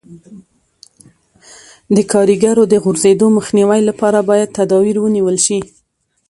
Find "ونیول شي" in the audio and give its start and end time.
5.01-5.59